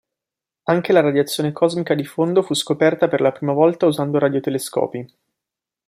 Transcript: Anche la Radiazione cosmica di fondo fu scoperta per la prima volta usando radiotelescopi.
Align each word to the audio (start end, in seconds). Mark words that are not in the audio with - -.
Anche 0.63 0.93
la 0.93 1.01
Radiazione 1.01 1.51
cosmica 1.51 1.93
di 1.93 2.05
fondo 2.05 2.41
fu 2.41 2.55
scoperta 2.55 3.07
per 3.07 3.21
la 3.21 3.31
prima 3.31 3.53
volta 3.53 3.85
usando 3.85 4.17
radiotelescopi. 4.17 5.07